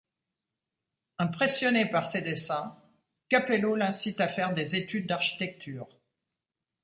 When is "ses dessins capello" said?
2.07-3.75